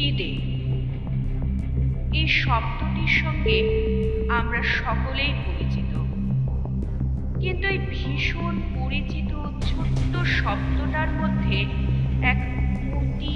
[0.00, 0.32] খিদে
[2.20, 3.56] এই শব্দটির সঙ্গে
[4.38, 5.92] আমরা সকলেই পরিচিত।
[7.40, 9.30] কিন্তু এই ভীষণ পরিচিত
[9.68, 11.58] ছোট্ট শব্দটার মধ্যে
[12.32, 12.40] এক
[12.98, 13.34] অতি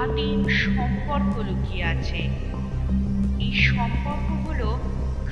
[0.00, 2.20] আদিম সম্পর্ক লুকিয়ে আছে।
[3.40, 4.70] এই সম্পর্ক হলো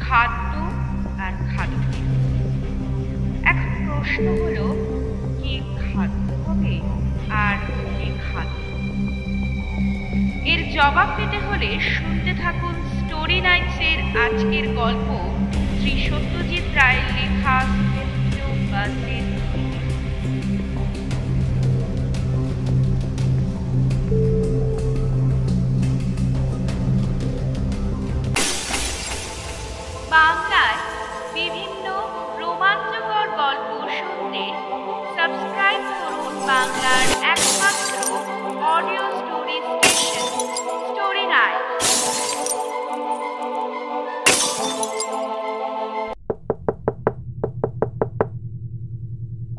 [0.00, 0.52] খাদ্য
[1.24, 1.84] আর খাদ্য।
[3.44, 4.66] এখন প্রশ্ন হলো,
[5.38, 5.52] কি
[5.82, 6.74] খাদ্য হবে
[7.30, 7.56] আর
[7.98, 8.59] কি খাদ্য?
[10.44, 15.08] এর জবাব পেতে হলে শুনতে থাকুন স্টোরি নাইটসের আজকের গল্প
[15.78, 17.56] শ্রী সত্যজিৎ রায়ের লেখা
[18.70, 19.24] বাসের
[30.12, 30.78] বাংলায়
[31.34, 31.86] বিভিন্ন
[32.38, 34.44] রোমাঞ্চকর গল্প শুনতে
[35.16, 37.89] সাবস্ক্রাইব করুন বাংলার একমাত্র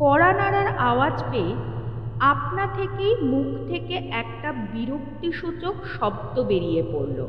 [0.01, 1.55] কড়া নাড়ার আওয়াজ পেয়ে
[2.19, 7.27] আপনা থেকেই মুখ থেকে একটা বিরক্তিসূচক শব্দ বেরিয়ে পড়ল।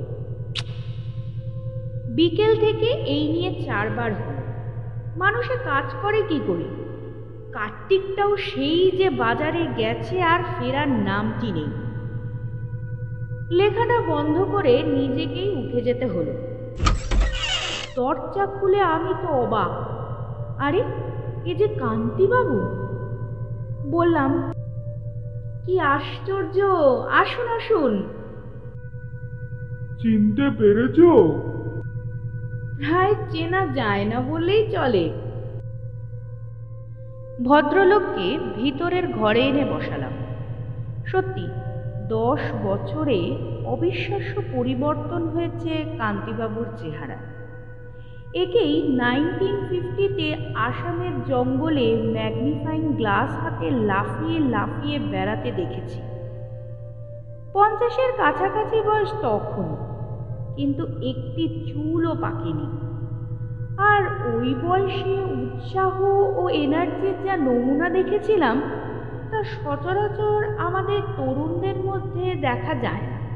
[2.15, 4.34] বিকেল থেকে এই নিয়ে চারবার হল।
[5.17, 6.69] মানুষে কাজ করে কি করি?
[7.53, 11.69] কার্তিকটাও সেই যে বাজারে গেছে আর ফেরার নামটি নেই।
[13.50, 16.33] লেখাটা বন্ধ করে নিজেকেই উঠে যেতে হলো।
[17.97, 19.70] দরজা খুলে আমি তো অবাক।
[20.61, 20.84] আরে
[21.44, 22.58] এ যে কান্তিবাবু
[23.90, 24.52] বললাম
[25.66, 26.62] কি আশ্চর্য
[27.10, 28.02] আসুন আসুন।
[30.02, 30.98] চিনতে পেরেছ?
[32.78, 35.12] প্রায় চেনা যায় না বললেই চলে।
[37.44, 40.12] ভদ্রলোককে ভিতরের ঘরে এনে বসালাম।
[41.06, 41.48] সত্যি
[42.08, 47.41] দশ বছরে অবিশ্বাস্য পরিবর্তন হয়েছে কান্তিবাবুর চেহারা।
[48.34, 56.00] একেই নাইনটিন ফিফটিতে আসামের জঙ্গলে ম্যাগনিফাইং গ্লাস হাতে লাফিয়ে লাফিয়ে বেড়াতে দেখেছি।
[57.53, 59.76] পঞ্চাশের কাছাকাছি বয়স তখন,
[60.56, 62.69] কিন্তু একটি চুলও পাকেনি।
[63.78, 64.03] আর
[64.34, 66.00] ওই বয়সে উৎসাহ
[66.37, 68.62] ও এনার্জির যা নমুনা দেখেছিলাম,
[69.31, 73.31] তা সচরাচর আমাদের তরুণদের মধ্যে দেখা যায় না।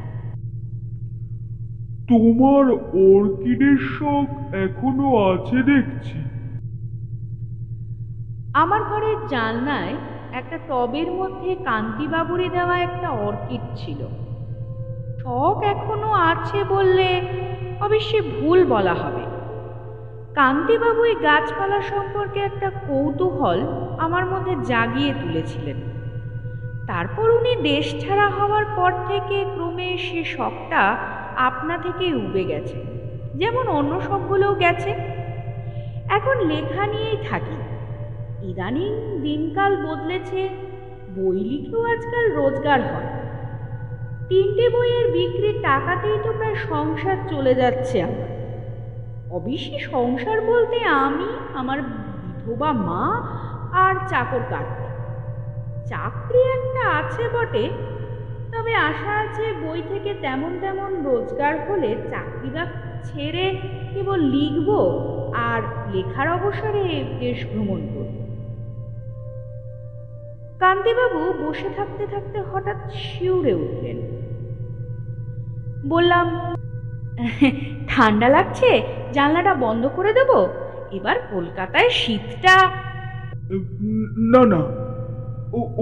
[2.08, 2.64] তোমার
[3.12, 6.18] অর্কিডের শখ এখনও আছে দেখছি।
[8.54, 9.94] আমার ঘরের জানলায়
[10.32, 14.00] একটা টবের মধ্যে কান্তিবাবুরি দেওয়া একটা অর্কিড ছিল।
[15.18, 17.20] শখ এখনও আছে বললে
[17.80, 19.24] অবশ্যই ভুল বলা হবে।
[20.34, 23.60] কান্তিবাবু এই গাছপালা সম্পর্কে একটা কৌতূহল
[23.98, 25.76] আমার মধ্যে জাগিয়ে তুলেছিলেন।
[26.86, 30.96] তারপর উনি দেশ ছাড়া হওয়ার পর থেকে ক্রমে সে শখটা
[31.36, 32.84] আপনা থেকেই উবে গেছে।
[33.34, 34.90] যেমন অন্য সবগুলোও গেছে।
[36.08, 37.56] এখন লেখা নিয়েই থাকি।
[38.46, 40.48] ইদানিং দিনকাল বদলেছে,
[41.16, 43.06] বই লিখেও আজকাল রোজগার হয়।
[44.28, 48.28] তিনটে বইয়ের বিক্রির টাকাতেই তো প্রায় সংসার চলে যাচ্ছে আমার।
[49.30, 53.22] অবশ্যই সংসার বলতে আমি, আমার বিধবা মা
[53.72, 54.86] আর চাকর কাটতে
[55.86, 57.70] চাকরি একটা আছে বটে
[58.66, 62.50] তবে আশা আছে বই থেকে তেমন তেমন রোজগার হলে চাকরি
[63.08, 63.46] ছেড়ে
[63.92, 64.68] কেবল লিখব
[65.50, 65.60] আর
[65.92, 66.84] লেখার অবসরে
[67.20, 68.14] দেশ ভ্রমণ করব।
[70.60, 73.98] কান্তিবাবু বসে থাকতে থাকতে হঠাৎ শিউরে উঠলেন।
[75.88, 76.26] বললাম,
[77.88, 78.70] ঠান্ডা লাগছে,
[79.12, 80.30] জানলাটা বন্ধ করে দেব,
[80.92, 82.56] এবার কলকাতায় শীতটা
[84.34, 84.62] না না।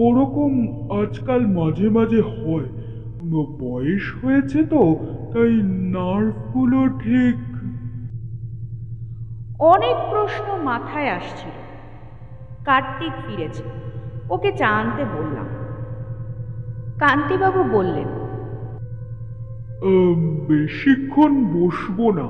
[0.07, 0.53] ওরকম
[1.03, 2.69] আজকাল মাঝে মাঝে হয়।
[3.33, 4.97] বয়স হয়েছে তো
[5.33, 7.37] তাই নার্ভগুলো ঠিক।
[9.61, 11.51] অনেক প্রশ্ন মাথায় আসছিল।
[12.65, 13.63] কার্তিক ফিরেছে।
[14.31, 15.47] ওকে চা আনতে বললাম।
[16.99, 18.25] কান্তিবাবু বললেন
[20.49, 22.29] বেশিক্ষণ বসবো না।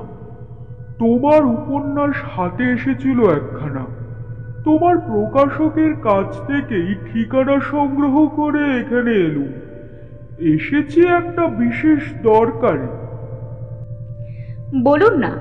[0.99, 3.85] তোমার উপন্যাস হাতে এসেছিল একখানা।
[4.63, 9.64] তোমার প্রকাশকের কাছ থেকেই ঠিকানা সংগ্রহ করে এখানে এলুম।
[10.39, 12.87] এসেছি একটা বিশেষ দরকারে।
[14.83, 15.31] বলুন না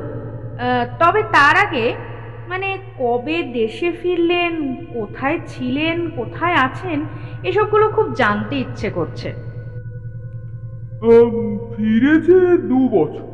[0.99, 1.94] তবে তার আগে
[2.49, 4.52] মানে কবে দেশে ফিরলেন
[4.93, 6.99] কোথায় ছিলেন কোথায় আছেন
[7.43, 9.35] এসবগুলো খুব জানতে ইচ্ছে করছে।
[11.76, 13.26] ফিরেছে দু বছর।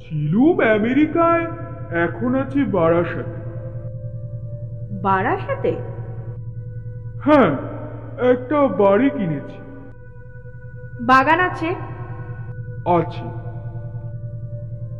[0.00, 1.46] ছিলুম আমেরিকায়
[2.04, 3.38] এখন আছি বারাসাতে।
[5.02, 5.72] বারাসাতে?
[7.24, 7.50] হ্যাঁ
[8.32, 9.58] একটা বাড়ি কিনেছি।
[11.00, 11.74] বাগান আছে?
[12.86, 13.24] আছে।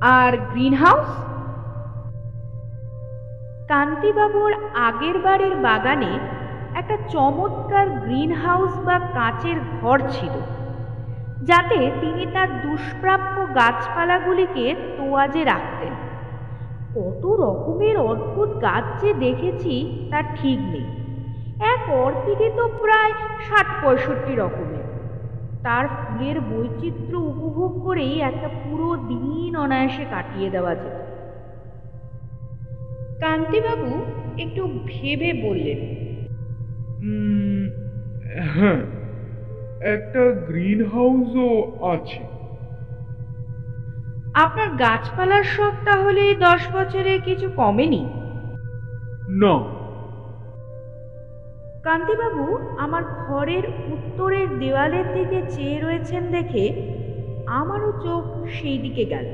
[0.01, 1.07] আর গ্রিন হাউস
[3.69, 6.19] কান্তিবাবুর আগের বাড়ির বাগানে
[6.75, 10.31] একটা চমৎকার গ্রিন হাউস বা কাঁচের ঘর ছিল
[11.45, 15.93] যাতে তিনি তার দুষ্প্রাপ্য গাছপালাগুলিকে তোয়াজে রাখতেন।
[16.95, 20.87] কত রকমের অদ্ভুত গাছ যে দেখেছি তার ঠিক নেই।
[21.61, 23.13] এক অর্কিডে তো প্রায়
[23.49, 24.68] ষাট পঁয়ষট্টি রকমের
[25.63, 30.99] তার ফুলের বৈচিত্র্য উপভোগ করেই একটা পুরো দিন অনায়াসে কাটিয়ে দেওয়া যেত।
[33.21, 33.91] কান্তিবাবু
[34.39, 35.81] একটু ভেবে বললেন
[38.55, 38.81] হ্যাঁ
[39.81, 41.51] একটা গ্রিন হাউসও
[41.93, 42.23] আছে।
[44.35, 48.03] আপনার গাছপালার শখ তাহলে দশ বছরে কিছু কমেনি?
[49.29, 49.78] না
[51.85, 52.45] কান্তিবাবু
[52.79, 56.65] আমার ঘরের উত্তরের দেওয়ালের দিকে চেয়ে রয়েছেন দেখে
[57.47, 59.27] আমারও চোখ সেই দিকে গেল।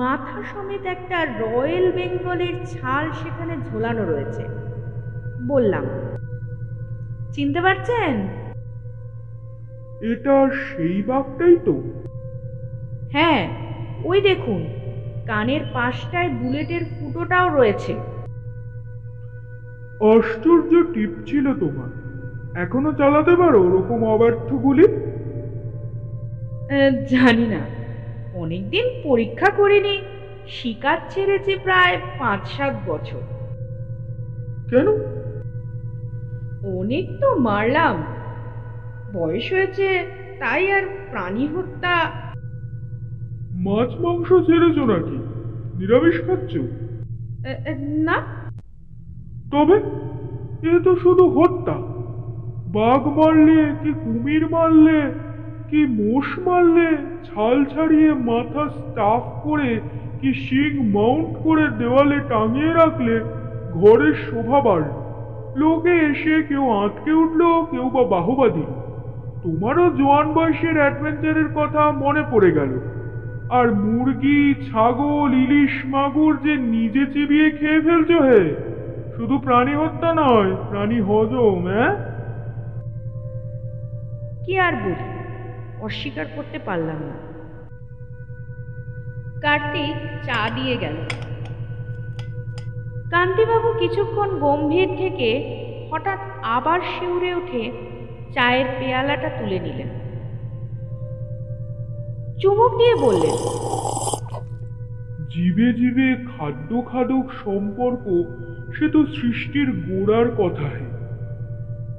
[0.00, 4.44] মাথা সমেত একটা রয়্যাল বেঙ্গলের ছাল সেখানে ঝোলানো রয়েছে।
[5.46, 5.84] বললাম
[7.32, 8.12] চিনতে পারছেন?
[10.00, 11.74] এটা সেই বাঘটাই তো।
[13.12, 13.42] হ্যাঁ
[14.04, 14.60] ওই দেখুন
[15.26, 17.92] কানের পাশটায় বুলেটের ফুটোটাও রয়েছে।
[20.10, 21.90] আশ্চর্য টিপ ছিল তোমার।
[22.60, 24.86] এখনও চালাতে পারো ওরকম অব্যর্থ গুলি
[27.08, 27.60] জানি না।
[28.34, 30.02] অনেকদিন পরীক্ষা করিনি
[30.48, 33.22] শিকার ছেড়েছি প্রায় পাঁচ সাত বছর।
[34.70, 34.88] কেন?
[36.78, 37.96] অনেক তো মারলাম।
[39.14, 39.88] বয়স হয়েছে
[40.40, 42.10] তাই আর প্রাণী হত্যা।
[43.52, 45.16] মাছ মাংস ছেড়েছো নাকি?
[45.78, 46.52] নিরামিষ খাচ্ছ?
[47.78, 48.41] না।
[49.52, 49.76] তবে
[50.62, 51.76] এ তো শুধু হত্যা।
[52.66, 55.00] বাঘ মারলে কি কুমির মারলে,
[55.72, 56.88] কি মোষ মারলে,
[57.24, 59.70] ছাল ছাড়িয়ে মাথা স্টাফ করে
[60.22, 63.14] কি শিং মাউন্ট করে দেওয়ালে টাঙিয়ে রাখলে
[63.68, 64.94] ঘরের শোভা বাড়ল।
[65.54, 67.40] লোকে এসে কেউ আঁতকে উঠল,
[67.70, 68.70] কেউ বা বাহবা দিল।
[69.44, 72.72] তোমারও জোয়ান বয়সের অ্যাডভেঞ্চারের কথা মনে পড়ে গেল।
[73.50, 78.42] আর মুরগি, ছাগল, ইলিশ, মাগুর যে নিজে চিবিয়ে খেয়ে ফেলছো হে!
[79.16, 81.92] শুধু প্রাণী হত্যা নয় প্রাণী হজম হ্যাঁ?
[84.44, 85.06] কি আর বলি?
[85.80, 87.16] অস্বীকার করতে পারলাম না।
[89.40, 90.96] কার্তিক চা দিয়ে গেল।
[93.10, 95.30] কান্তিবাবু কিছুক্ষণ গম্ভীর থেকে
[95.90, 97.72] হঠাৎ আবার শিউরে উঠে
[98.34, 99.88] চায়ের পেয়ালাটা তুলে নিলেন।
[102.40, 103.36] চুমুক দিয়ে বললেন
[105.28, 108.04] জীবে জীবে খাদ্য খাদক সম্পর্ক
[108.74, 110.68] সে তো সৃষ্টির গোড়ার কথা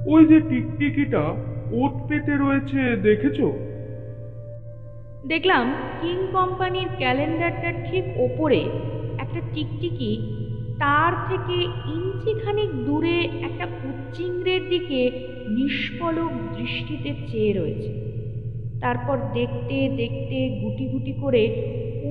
[0.06, 1.22] ওই যে টিকটিকিটা
[1.72, 3.38] ওত পেতে রয়েছে, দেখেছ?
[5.26, 8.60] দেখলাম কিং কোম্পানির ক্যালেন্ডারটার ঠিক ওপরে।
[9.18, 10.10] একটা টিকটিকি
[10.78, 11.56] তার থেকে
[11.96, 15.00] ইঞ্চিখানিক দূরে একটা উচ্চিংড়ের দিকে
[15.48, 17.90] নিষ্পলক দৃষ্টিতে চেয়ে রয়েছে।
[18.80, 21.42] তারপর দেখতে দেখতে গুটি গুটি করে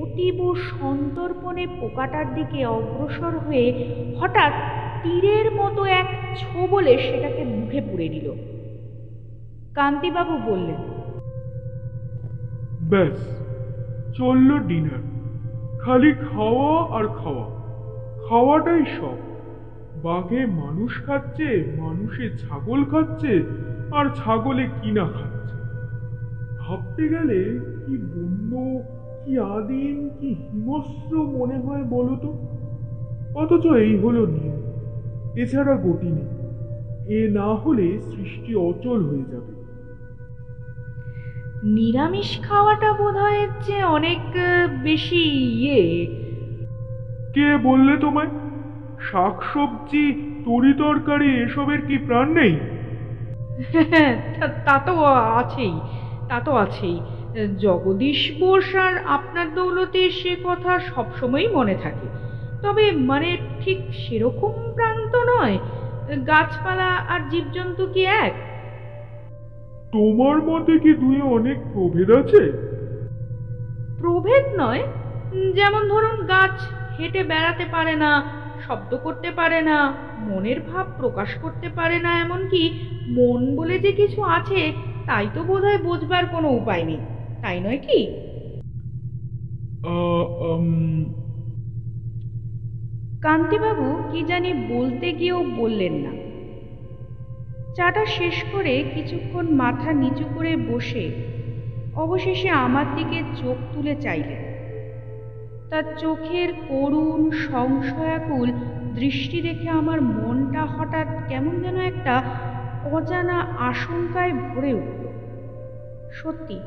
[0.02, 3.66] অতীব সন্তর্পণে পোকাটার দিকে অগ্রসর হয়ে
[4.20, 4.52] হঠাৎ
[5.02, 8.32] তীরের মতো এক ছোবলে সেটাকে মুখে পুরে নিল।
[9.74, 10.76] কান্তিবাবু বললেন
[12.88, 13.40] ব্যাস
[14.16, 15.02] চলল ডিনার।
[15.80, 17.46] খালি খাওয়া আর খাওয়া,
[18.28, 19.16] খাওয়াটাই সব।
[20.02, 23.42] বাঘে মানুষ খাচ্ছে, মানুষে ছাগল খাচ্ছে,
[23.92, 25.56] আর ছাগলে কিনা খাচ্ছে।
[26.58, 27.44] ভাবতে গেলে
[27.86, 28.82] কি বন্য
[29.24, 32.30] কি আদিম কি হিংস্র মনে হয় বলো তো?
[33.34, 34.60] অথচ এই হলো নিয়ম
[35.36, 36.28] এছাড়া গতি নেই।
[37.06, 39.52] এ না হলে সৃষ্টি অচল হয়ে যাবে।
[41.76, 44.20] নিরামিষ খাওয়াটা বোধ হয় যে অনেক
[44.84, 45.22] বেশি
[45.56, 46.06] ইয়ে।
[47.34, 48.30] কে বললে তোমায়?
[48.98, 50.04] শাকসবজি
[50.44, 52.54] তরি তরকারি এসবের কি প্রাণ নেই?
[54.66, 54.92] তা তো
[55.38, 55.74] আছেই
[56.28, 56.96] তা তো আছেই।
[57.34, 62.06] জগদীশ বোস আর আপনার দৌলতে সে কথা সবসময়ই মনে থাকে।
[62.62, 65.58] তবে মানে ঠিক সেরকম প্রাণ তো নয়
[66.26, 68.32] গাছপালা আর জীবজন্তু কি এক?
[69.92, 72.52] তোমার মতে কি দুই অনেক প্রভেদ আছে?
[73.98, 74.82] প্রভেদ নয়
[75.54, 76.60] যেমন ধরুন গাছ
[76.98, 78.22] হেঁটে বেড়াতে পারে না
[78.66, 82.70] শব্দ করতে পারে না মনের ভাব প্রকাশ করতে পারে না এমনকি
[83.08, 84.72] মন বলে যে কিছু আছে
[85.06, 87.13] তাই তো বোধহয় বোঝবার কোনো উপায় নেই।
[87.44, 88.00] তাই নয় কি?
[93.22, 96.12] কান্তিবাবু কি জানি বলতে গিয়েও বললেন না।
[97.74, 101.10] চাটা শেষ করে কিছুক্ষণ মাথা নিচু করে বসে
[101.94, 104.42] অবশেষে আমার দিকে চোখ তুলে চাইলেন।
[105.70, 108.52] তার চোখের করুণ সংশয়াকুল
[108.94, 112.14] দৃষ্টি দেখে আমার মনটা হঠাৎ কেমন যেন একটা
[112.92, 115.04] অজানা আশঙ্কায় ভরে উঠল।
[116.12, 116.60] সত্যি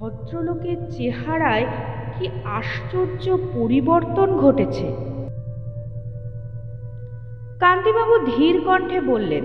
[0.00, 1.66] ভদ্রলোকের চেহারায়
[2.14, 2.26] কি
[2.58, 3.24] আশ্চর্য
[3.54, 4.86] পরিবর্তন ঘটেছে।
[7.62, 9.44] কান্তিবাবু ধীর কণ্ঠে বললেন,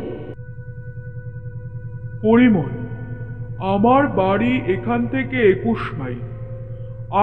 [2.25, 2.71] পরিমল,
[3.73, 6.21] আমার বাড়ি এখান থেকে একুশ মাইল।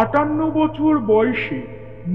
[0.01, 1.61] আটান্ন বছর বয়সে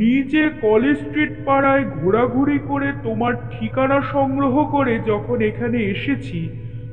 [0.03, 6.39] নিজে কলেজ স্ট্রিট পাড়ায় ঘোরাঘুরি করে তোমার ঠিকানা সংগ্রহ করে যখন এখানে এসেছি,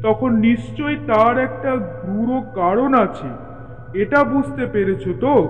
[0.02, 1.72] তখন নিশ্চয়ই তার একটা
[2.06, 3.30] গুরু কারণ আছে।
[3.94, 5.48] এটা বুঝতে পেরেছ তো?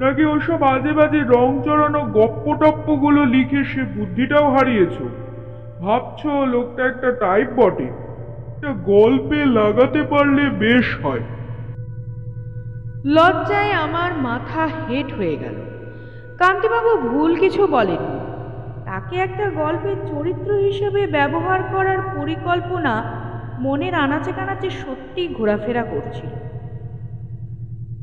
[0.00, 5.08] নাকি ওসব বাজে বাজে রং চড়ানো গপ্প টপ্পগুলো লিখে সে বুদ্ধিটাও হারিয়েছো?
[5.80, 11.20] ভাবছ লোকটা একটা টাইপ বটে। একটা গল্পে লাগাতে পারলে বেশ হয়।
[13.04, 15.54] লজ্জায় আমার মাথা হেট হয়ে গেল।
[16.38, 18.20] কান্তিবাবু ভুল কিছু বলেননি।
[18.84, 23.20] তাকে একটা গল্পের চরিত্র হিসেবে ব্যবহার করার পরিকল্পনা
[23.58, 26.53] মনের আনাচে কানাচে সত্যি ঘোরাফেরা করছিল।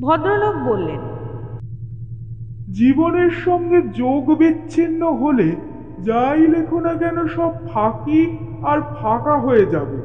[0.01, 1.01] ভদ্রলোক বললেন,
[2.71, 5.49] জীবনের সঙ্গে যোগ বিচ্ছিন্ন হলে
[5.99, 8.21] যাই লেখো না কেন সব ফাঁকি
[8.61, 9.99] আর ফাঁকা হয়ে যাবে।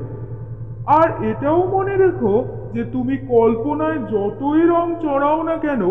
[0.98, 2.34] আর এটাও মনে রেখো
[2.74, 5.82] যে তুমি কল্পনায় যতই রং চড়াও না কেন,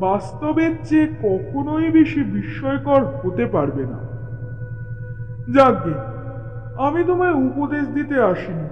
[0.00, 4.00] বাস্তবের চেয়ে কখনোই বেশি বিস্ময়কর হতে পারবে না।
[5.54, 5.94] যাকগে,
[6.86, 8.68] আমি তোমায় উপদেশ দিতে আসিনি।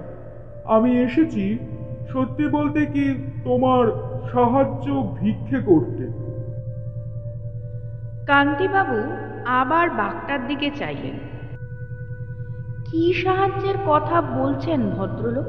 [0.64, 1.44] আমি এসেছি
[2.12, 3.06] সত্যি বলতে কি
[3.44, 3.84] তোমার
[4.32, 6.26] সাহায্য ভিক্ষে করতে।
[8.26, 8.96] কান্তিবাবু
[9.46, 11.18] আবার বাঘটার দিকে চাইলেন।
[12.90, 15.46] কি সাহায্যের কথা বলছেন ভদ্রলোক?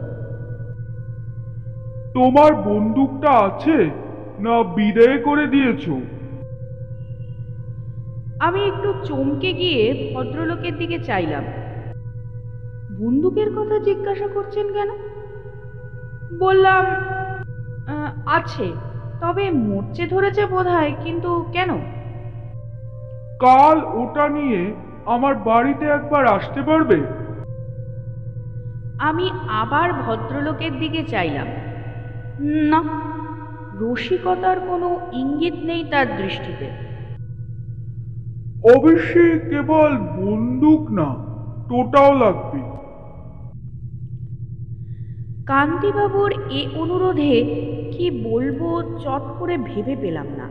[2.14, 3.90] তোমার বন্দুকটা আছে
[4.40, 5.90] না বিদায় করে দিয়েছ?
[8.40, 11.44] আমি একটু চমকে গিয়ে ভদ্রলোকের দিকে চাইলাম।
[13.00, 14.90] বন্দুকের কথা জিজ্ঞাসা করছেন কেন?
[16.40, 17.27] বললাম "আহ,
[18.26, 18.72] আছে।
[19.22, 21.72] তবে মরচে ধরেছে বোধহয় কিন্তু কেন?
[23.40, 24.74] কাল ওটা নিয়ে
[25.06, 27.02] আমার বাড়িতে একবার আসতে পারবে?
[29.00, 31.48] আমি আবার ভদ্রলোকের দিকে চাইলাম।
[32.70, 32.82] না
[33.80, 36.68] রসিকতার কোনো ইঙ্গিত নেই তার দৃষ্টিতে।
[38.76, 41.16] অবশ্যই কেবল বন্দুক না
[41.70, 42.77] টোটাও লাগবে।
[45.50, 47.34] কান্তিবাবুর এ অনুরোধে
[47.94, 48.60] কি বলব
[49.04, 50.48] চট করে ভেবে পেলাম না।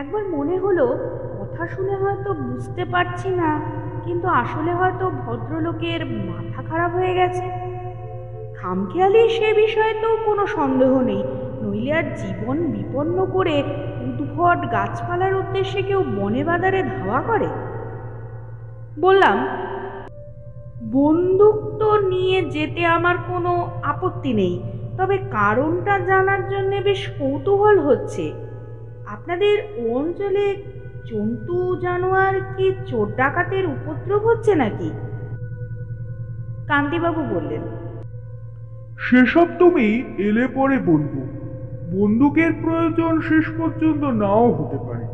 [0.00, 0.86] একবার মনে হলো,
[1.38, 3.50] কথা শুনে হয়তো বুঝতে পারছি না,
[4.04, 7.46] কিন্তু আসলে হয়তো ভদ্রলোকের মাথা খারাপ হয়ে গেছে।
[8.58, 11.22] খামখেয়ালি সে বিষয়ে তো কোনো সন্দেহ নেই,
[11.62, 13.56] নইলে আর জীবন বিপন্ন করে
[14.06, 17.48] উদ্ভট গাছপালার উদ্দেশ্যে কেউ বনে বাদারে ধাওয়া করে?
[19.00, 19.36] বললাম
[20.94, 23.52] বন্দুক তো নিয়ে যেতে আমার কোনো
[23.92, 24.54] আপত্তি নেই,
[24.98, 28.24] তবে কারণটা জানার জন্য বেশ কৌতূহল হচ্ছে।
[29.06, 29.56] আপনাদের
[29.96, 30.46] অঞ্চলে
[31.10, 34.88] জন্তু, জানোয়ার কি চোর ডাকাতের উপদ্রব হচ্ছে নাকি?
[36.70, 37.62] কান্তিবাবু বললেন,
[39.04, 39.86] সেসব তুমি
[40.28, 41.14] এলে পরে বলব।
[41.94, 45.06] বন্দুকের প্রয়োজন শেষ পর্যন্ত নাও হতে পারে।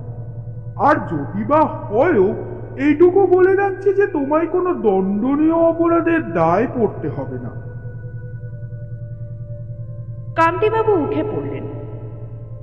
[0.86, 2.28] আর যদি বা হয়ও
[2.76, 7.50] এইটুকু বলে রাখছি যে তোমায় কোনো দণ্ডনীয় অপরাধের দায় পড়তে হবে না।
[10.36, 11.64] কান্তিবাবু উঠে পড়লেন।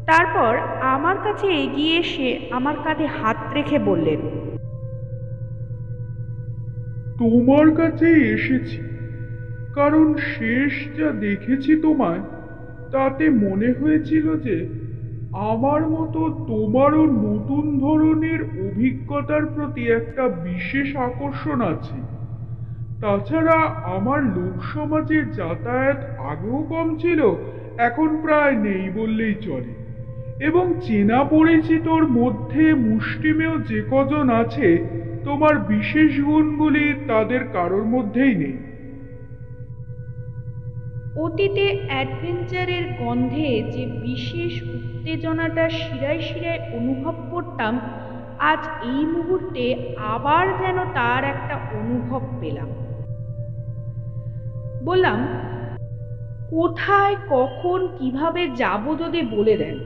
[0.06, 4.22] তারপর আমার কাছে এগিয়ে এসে আমার কাঁধে হাত রেখে বললেন
[7.20, 8.82] তোমার কাছে এসেছি
[9.76, 12.20] কারণ শেষ যা দেখেছি তোমায়
[12.92, 14.87] তাতে মনে হয়েছিল যে
[15.34, 21.96] আমার মতো তোমারও নতুন ধরনের অভিজ্ঞতার প্রতি একটা বিশেষ আকর্ষণ আছে।
[23.02, 27.36] তাছাড়া আমার লোক সমাজের যাতায়াত আগেও কম ছিল,
[27.78, 29.88] এখন প্রায় নেই বললেই চলে।
[30.46, 34.78] এবং চেনা পরিচিতর মধ্যে মুষ্টিমেয় যে কজন আছে,
[35.24, 38.58] তোমার বিশেষ গুণগুলি তাদের কারোর মধ্যেই নেই।
[41.20, 44.64] অতীতে অ্যাডভেঞ্চারের গন্ধে যে বিশেষ
[45.08, 47.74] উত্তেজনাটা শিরায় শিরায় অনুভব করতাম,
[48.40, 49.64] আজ এই মুহূর্তে
[49.98, 52.70] আবার যেন তার একটা অনুভব পেলাম।
[54.86, 55.20] বললাম,
[56.50, 59.78] কোথায়, কখন, কীভাবে যাব যদি বলে দেন?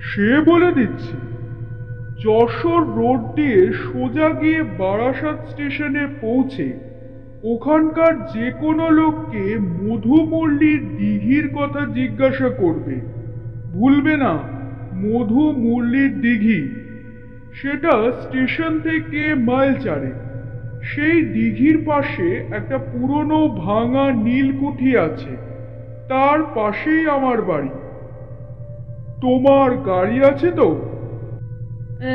[0.00, 1.16] সে বলে দিচ্ছি,
[2.24, 6.66] যশোর রোড দিয়ে সোজা গিয়ে বারাসাত স্টেশনে পৌঁছে
[7.42, 13.17] ওখানকার যে কোনো লোককে মধুমল্লির দিঘির কথা জিজ্ঞাসা করবে।
[13.72, 14.32] ভুলবে না
[14.94, 16.68] মধু মুরলির দিঘি।
[17.54, 20.12] সেটা স্টেশন থেকে মাইল চারে
[20.82, 25.36] সেই দিঘির পাশে একটা পুরনো ভাঙা নীলকুঠি আছে।
[26.08, 27.68] তার পাশেই আমার বাড়ি।
[29.20, 30.80] তোমার গাড়ি আছে তো?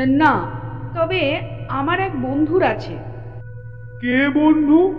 [0.06, 0.50] না
[0.94, 2.94] তবে আমার এক বন্ধুর আছে।
[4.00, 4.94] কে বন্ধু?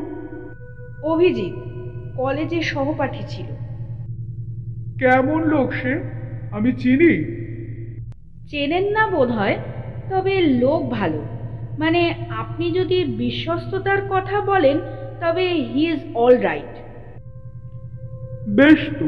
[1.03, 1.53] অভিজিৎ
[2.17, 3.45] কলেজে সহপাঠী ছিল।
[4.99, 6.14] কেমন লোক সে?
[6.55, 7.11] আমি চিনি।
[8.51, 9.57] চেনেন না বোধ হয়
[10.09, 11.21] তবে লোক ভালো।
[11.77, 14.77] মানে আপনি যদি বিশ্বস্ততার কথা বলেন
[15.21, 16.73] তবে হি ইজ অল রাইট
[18.57, 19.07] বেশ তো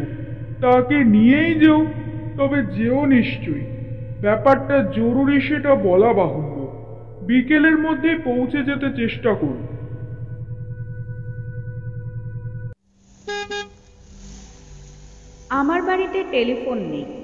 [0.61, 1.79] তাকে নিয়েই যেও
[2.37, 3.65] তবে যেও নিশ্চয়ই।
[4.21, 6.57] ব্যাপারটা জরুরি সেটা বলা বাহুল্য।
[7.21, 9.67] বিকেলের মধ্যে পৌঁছে যেতে চেষ্টা করুন।
[15.49, 17.16] আমার বাড়িতে টেলিফোন নেই।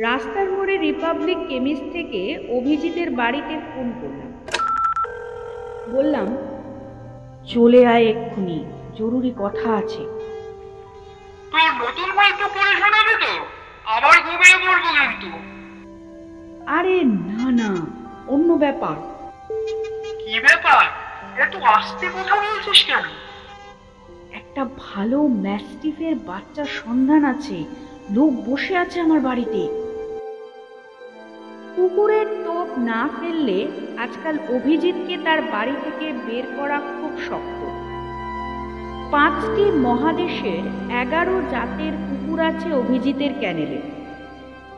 [0.00, 4.32] রাস্তার মোড়ে রিপাবলিক কেমিস্ট থেকে অভিজিতের বাড়িতে ফোন করলাম।
[5.92, 6.36] বললাম
[7.46, 8.64] চলে আয় এক্ষুনি
[8.98, 10.02] জরুরি কথা আছে।
[11.52, 13.44] তোর নতুন গল্প পড়ে শোনাবি তো?
[13.84, 15.26] আবার ঘুমিয়ে পড়ব কিন্তু
[16.66, 17.86] আরে না না
[18.26, 18.96] অন্য ব্যাপার।
[20.18, 20.86] কি ব্যাপার?
[21.40, 23.04] এত আস্তে কথা বলছিস কেন?
[24.32, 27.64] একটা ভালো ম্যাস্টিফের বাচ্চার সন্ধান আছে।
[28.10, 29.83] লোক বসে আছে আমার বাড়িতে।
[31.76, 33.58] কুকুরের টোপ না ফেললে
[33.98, 37.60] আজকাল অভিজিৎকে তার বাড়ি থেকে বের করা খুব শক্ত।
[39.10, 40.64] পাঁচটি মহাদেশের
[41.02, 43.80] এগারো জাতের কুকুর আছে অভিজিতের ক্যানেলে।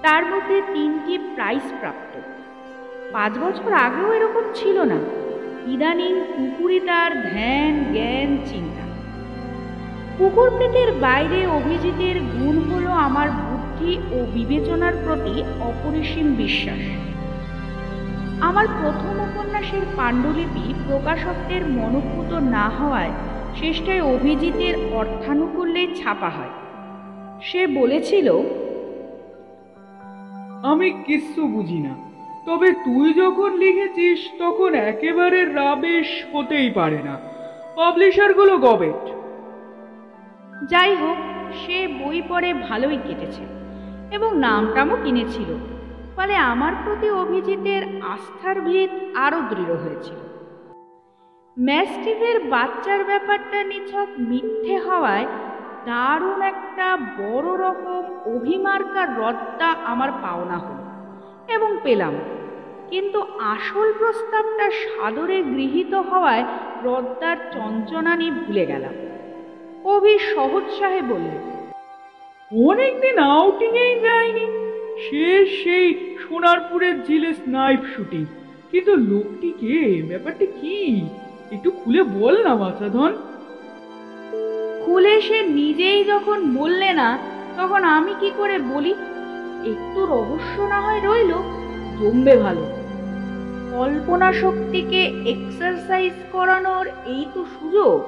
[0.03, 2.13] তার মধ্যে তিনটি প্রাইজ প্রাপ্ত
[3.13, 4.99] পাঁচ বছর আগেও এরকম ছিল না।
[5.67, 8.85] ইদানিং কুকুরই তার ধ্যান, জ্ঞান, চিন্তা।
[10.19, 13.29] কুকুর প্রীতির বাইরে অভিজিতের গুণ হলো আমার
[13.77, 16.83] বুদ্ধি ও বিবেচনার প্রতি অপরিসীম বিশ্বাস।
[18.41, 23.13] আমার প্রথম উপন্যাসের পাণ্ডুলিপি প্রকাশকদের মনোভূত না হওয়ায়
[23.57, 26.55] শেষটায় অভিজিতের অর্থানুকূল্যে ছাপা হয়।
[27.43, 28.29] সে বলেছিল
[30.65, 31.95] আমি কিচ্ছু বুঝি না।
[32.47, 37.15] তবে তুই যখন লিখেছিস তখন একেবারে রাবেশ হতেই পারে না।
[37.77, 39.03] পাবলিশারগুলো গবেট।
[40.71, 41.19] যাই হোক
[41.61, 43.56] সে বই পড়ে ভালোই কেটেছে।
[44.13, 45.55] এবং নামটামও কিনেছিল।
[46.17, 50.17] ফলে আমার প্রতি অভিজিতের আস্থার ভিত আরও দৃঢ় হয়েছিল।
[51.59, 55.27] ম্যাস্টিভের বাচ্চার ব্যাপারটা নিছক মিথ্যে হওয়ায়
[55.87, 58.03] দারুণ একটা বড় রকম
[58.37, 60.85] অভিমার্কার রদটা আমার পাওনা হলো
[61.49, 62.15] এবং পেলাম।
[62.91, 66.45] কিন্তু আসল প্রস্তাবটা সাদরে গৃহীত হওয়ায়
[66.85, 68.95] রদ্দার চঞ্চনানি ভুলে গেলাম।
[69.85, 71.56] কবি সহৎসাহে বললেন
[72.53, 74.47] অনেকদিন আউটিংয়েই যায়নি।
[75.11, 78.25] শেষ সেই সোনারপুরের জিলে স্নাইপ শুটিং
[78.71, 81.01] কিন্তু লোকটি কে ব্যাপারটা কি?
[81.53, 83.13] একটু খুলে বল না বাচ্চাধন
[84.85, 87.19] খুলে সে নিজেই যখন বললে না
[87.57, 88.95] তখন আমি কি করে বলি?
[89.73, 91.33] একটু রহস্য না হয় রইল
[92.01, 92.65] জমবে ভালো।
[93.73, 97.99] কল্পনা শক্তিকে এক্সারসাইজ করানোর এই তো সুযোগ।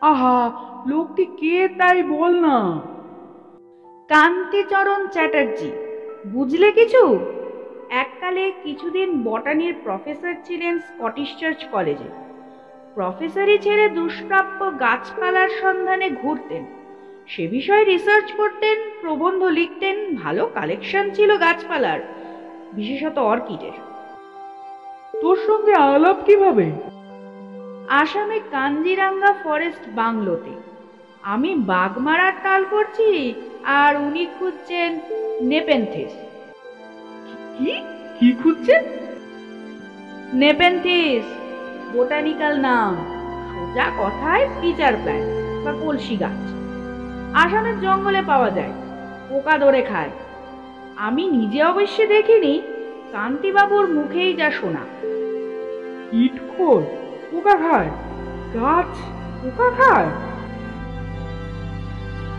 [0.00, 0.50] আহা
[0.86, 2.80] লোকটি কে তাই বল না?
[4.08, 5.70] কান্তিচরণ চ্যাটার্জি
[6.26, 7.18] বুঝলে কিছু?
[7.90, 12.10] এককালে কিছুদিন বটানির প্রফেসর ছিলেন স্কটিশ চার্চ কলেজে।
[12.94, 16.64] প্রফেসরই ছেড়ে দুষ্প্রাপ্য গাছপালার সন্ধানে ঘুরতেন।
[17.28, 22.00] সে বিষয়ে রিসার্চ করতেন প্রবন্ধ লিখতেন ভালো কালেকশন ছিল গাছপালার
[22.72, 23.76] বিশেষত অর্কিডের।
[25.20, 26.72] তোর সঙ্গে আলাপ কীভাবে?
[27.88, 30.52] আসামে কাঞ্জিরাঙ্গা ফরেস্ট বাংলোতে।
[31.22, 35.00] আমি বাগমারার তাল করছি আর উনি খুঁজছেন
[35.40, 36.12] নেপেন্থিস।
[37.58, 37.82] কি?
[38.20, 38.84] কি খুঁজছেন?
[40.32, 41.24] নেপেন্থিস
[41.92, 42.96] বোটানিক্যাল নাম।
[43.50, 45.28] সোজা কথায় পিচার প্ল্যান্ট
[45.64, 46.40] বা কলসি গাছ।
[47.34, 48.72] আসামের জঙ্গলে পাওয়া যায়
[49.28, 50.10] পোকা ধরে খায়।
[50.96, 52.62] আমি নিজে অবশ্য দেখিনি
[53.12, 54.84] কান্তিবাবুর মুখেই যা শোনা।
[56.12, 56.82] ইটখোর
[57.30, 57.90] পোকা খায়।
[58.54, 58.96] গাছ
[59.42, 60.33] পোকা খায়?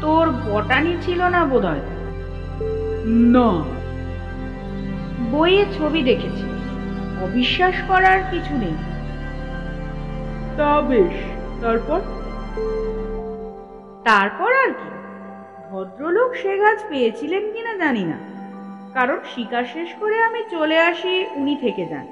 [0.05, 1.79] তোর বটানি ছিল না বোধহয়?
[3.05, 3.63] না।
[5.31, 6.43] বইয়ে ছবি দেখেছি।
[7.23, 8.73] অবিশ্বাস করার কিছু নেই।
[10.57, 11.13] তা বেশ।
[11.61, 11.99] তারপর?
[14.03, 14.89] তারপর আর কি?
[15.71, 18.17] ভদ্রলোক সে গাছ পেয়েছিলেন কিনা জানি না।
[18.93, 22.07] কারণ শিকার শেষ করে আমি চলে আসি উনি থেকে যান।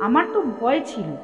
[0.00, 1.16] আমার তো ভয় ছিল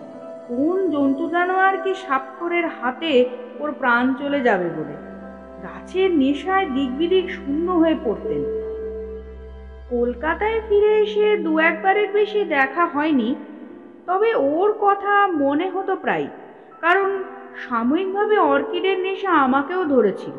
[0.49, 3.29] কোন জন্তু জানোয়ার কি সাক্ষরের হাতে
[3.61, 5.10] ওর প্রাণ চলে যাবে বলে।
[5.63, 8.43] গাছের নেশায় দিকবিদিক শূন্য হয়ে পড়তেন।
[9.91, 13.35] কলকাতায় ফিরে এসে দু একবারের বেশি দেখা হয়নি
[14.07, 16.27] তবে ওর কথা মনে হতো প্রায়
[16.81, 17.25] কারণ
[17.69, 20.37] সাময়িকভাবে অর্কিডের নেশা আমাকেও ধরেছিল।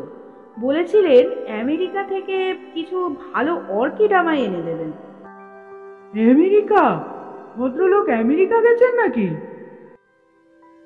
[0.60, 4.92] বলেছিলেন আমেরিকা থেকে কিছু ভালো অর্কিড আমায় এনে দেবেন।
[6.32, 7.04] আমেরিকা?
[7.58, 9.28] ভদ্রলোক আমেরিকা গেছেন নাকি?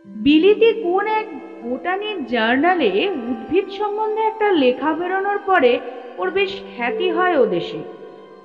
[0.05, 1.27] বিলিতি কোন এক
[1.69, 2.91] বোটানির জার্নালে
[3.29, 5.79] উদ্ভিদ সম্বন্ধে একটা লেখা বেরোনোর পরে
[6.17, 7.79] ওর বেশ খ্যাতি হয় ও দেশে।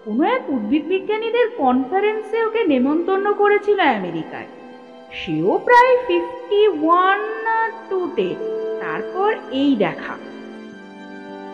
[0.05, 4.47] কোনো এক উদ্ভিদ বিজ্ঞানীদের কনফারেন্সে ওকে নেমন্তন্ন করেছিল আমেরিকায়।
[5.13, 7.21] সেও প্রায় ফিফটি ওয়ান
[7.91, 8.35] টুতে
[8.81, 10.15] তারপর এই দেখা।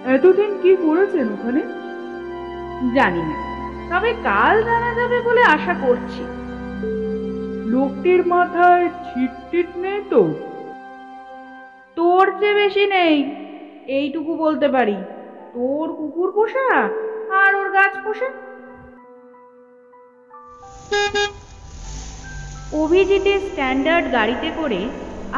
[0.07, 1.61] এতদিন কি করেছেন ওখানে?
[2.95, 3.37] জানি না।
[3.91, 6.23] তবে কাল জানা যাবে বলে আশা করছি।
[7.67, 10.35] লোকটির মাথায় ছিটটিট নেই তো?
[11.97, 13.17] তোর চেয়ে বেশি নেই,
[13.99, 14.97] এইটুকু বলতে পারি।
[15.55, 16.69] তোর কুকুর পোষা
[17.43, 18.29] আর ওর গাছ পোষা।
[22.83, 24.81] অভিজিতের স্ট্যান্ডার্ড গাড়িতে করে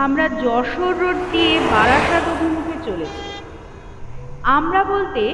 [0.05, 3.23] আমরা যশোর রোড দিয়ে বারাসাত অভিমুখে চলেছি।
[4.59, 5.25] আমরা বলতে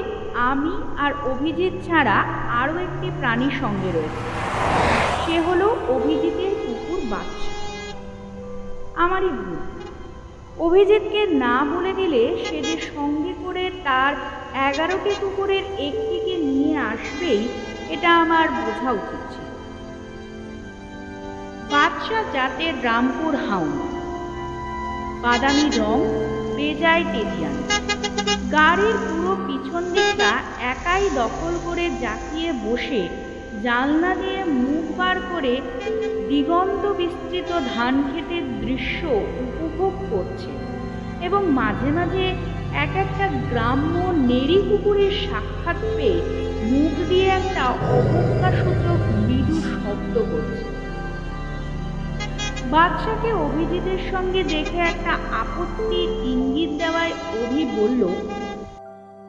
[0.49, 2.17] আমি আর অভিজিৎ ছাড়া
[2.61, 4.23] আরও একটি প্রাণীর সঙ্গে রয়েছে।
[5.23, 7.49] সে হলো অভিজিতের কুকুর বাচ্চা।
[9.03, 9.59] আমারই ভুল
[10.59, 14.13] অভিজিৎকে না বলে দিলে সে যে সঙ্গে করে তার
[14.69, 17.47] এগারোটি কুকুরের একটিকে নিয়ে আসবেই,
[17.89, 19.47] এটা আমার বোঝা উচিত ছিল।
[21.71, 23.71] বাদশা জাতের রামপুর হাউন।
[25.21, 25.97] বাদামি রং,
[26.55, 27.55] বেজায় তেজিয়ান
[28.51, 33.09] গাড়ির পুরো পিছন দিকটা একাই দখল করে জাকিয়ে বসে
[33.63, 35.61] জানলা দিয়ে মুখ বার করে
[36.29, 39.01] দিগন্ত বিস্তৃত ধান ক্ষেতের দৃশ্য
[39.75, 40.51] উপভোগ করছে।
[41.27, 42.25] এবং মাঝে মাঝে
[42.85, 43.95] এক একটা গ্রাম্য
[44.29, 46.19] নেড়ি কুকুরের সাক্ষাৎ পেয়ে
[46.71, 47.63] মুখ দিয়ে একটা
[47.97, 50.65] অবজ্ঞাসূচক মৃদু শব্দ করছে।
[52.73, 58.01] বাদশাকে অভিজিতের সঙ্গে দেখে একটা আপত্তির ইঙ্গিত দেওয়ায় অভি বলল,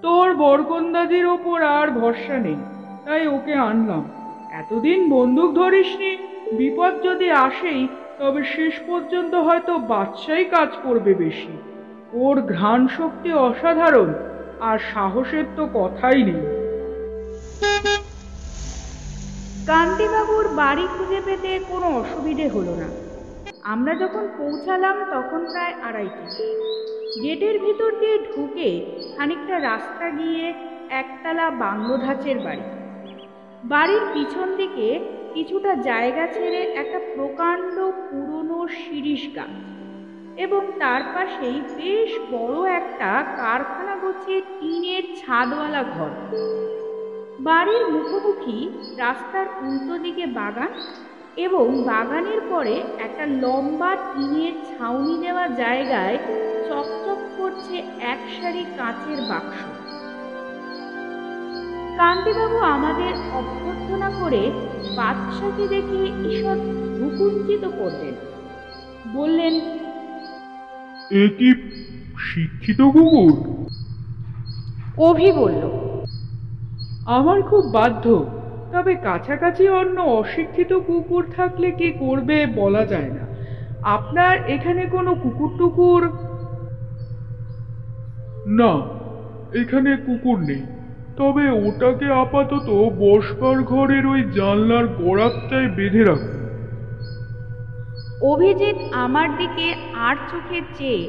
[0.02, 2.58] তোর বরকন্দাজির ওপর আর ভরসা নেই,
[3.04, 4.04] তাই ওকে আনলাম।
[4.50, 6.12] এতদিন বন্দুক ধরিসনি,
[6.58, 7.82] বিপদ যদি আসেই
[8.20, 11.52] তবে শেষ পর্যন্ত হয়তো বাচ্চাই কাজ করবে বেশি।
[12.12, 14.10] ওর ঘ্রাণ শক্তি অসাধারণ,
[14.60, 16.42] আর সাহসের তো কথাই নেই।
[19.66, 22.88] কান্তিবাবুর বাড়ি খুঁজে পেতে কোনো অসুবিধে হলো না।
[23.62, 26.24] আমরা যখন পৌঁছালাম তখন প্রায় আড়াইটে।
[27.22, 28.68] গেটের ভিতর দিয়ে ঢুকে
[29.16, 30.44] খানিকটা রাস্তা গিয়ে
[30.90, 32.64] একতলা বাংলো ধাঁচের বাড়ি।
[33.64, 34.88] বাড়ির পিছন দিকে
[35.36, 39.50] কিছুটা জায়গা ছেড়ে একটা প্রকাণ্ড পুরনো শিরিষ গাছ।
[40.36, 46.10] এবং তার পাশেই বেশ বড় একটা কারখানা গোছিয়ে টিনের ছাদওয়ালা ঘর।
[47.40, 50.72] বাড়ির মুখোমুখি রাস্তার উল্টো দিকে বাগান
[51.36, 56.18] এবং বাগানের পরে একটা লম্বা টিনের ছাউনি দেওয়া জায়গায়
[56.68, 59.75] চকচক করছে এক সারি কাঁচের বাক্স।
[61.98, 64.50] কান্তিবাবু আমাদের অভ্যর্থনা করে
[64.96, 66.56] বাদশাকে দেখে ঈশ্বর
[66.98, 68.14] ভুকুঞ্চিত করলেন।
[69.12, 69.54] বললেন
[71.10, 71.48] এ কি
[72.18, 73.32] শিক্ষিত কুকুর?
[74.98, 75.62] অভি বলল
[77.06, 78.24] আমার খুব বাধ্য
[78.72, 83.24] তবে কাছাকাছি অন্য অশিক্ষিত কুকুর থাকলে কি করবে বলা যায় না।
[83.82, 86.02] আপনার এখানে কোনো কুকুর টুকুর?
[88.46, 88.72] না
[89.60, 90.62] এখানে কুকুর নেই।
[91.16, 96.34] তবে ওটাকে আপাতত বসবার ঘরের ওই জানলার গোড়াপটায় বেঁধে রাখুন
[98.22, 99.66] অভিজিৎ আমার দিকে
[99.98, 101.02] আর চোখে চেয়ে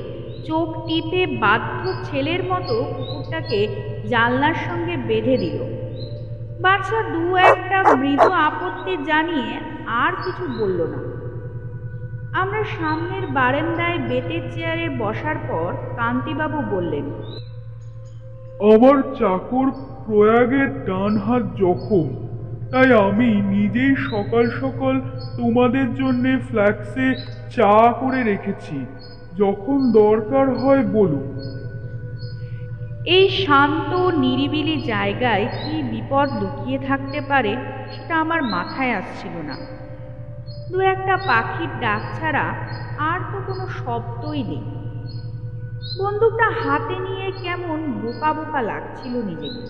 [0.48, 3.60] চোখ টিপে বাধ্য ছেলের মতো কুকুরটাকে
[4.08, 5.58] জানলার সঙ্গে বেঁধে দিল।
[6.62, 9.52] বাচ্চা দু একটা মৃদু আপত্তি জানিয়ে
[10.04, 11.00] আর কিছু বলল না।
[12.42, 17.06] আমরা সামনের বারান্দায় বেতের চেয়ারে বসার পর কান্তিবাবু বললেন
[18.64, 19.72] আমার চাকর
[20.06, 22.08] প্রয়াগের ডান হাত জখম।
[22.72, 25.02] তাই আমি নিজেই সকাল সকাল
[25.38, 27.16] তোমাদের জন্যে ফ্ল্যাক্সে
[27.56, 28.86] চা করে রেখেছি।
[29.38, 31.40] যখন দরকার হয় বলুন।
[33.06, 37.56] এই শান্ত, নিরিবিলি জায়গায় কি বিপদ লুকিয়ে থাকতে পারে
[37.92, 39.58] সেটা আমার মাথায় আসছিল না।
[40.72, 42.54] দু একটা পাখির ডাক ছাড়া
[42.98, 44.77] আর তো কোনো শব্দই নেই।
[46.00, 49.68] বন্দুকটা হাতে নিয়ে কেমন বোকা বোকা লাগছিল নিজেকে।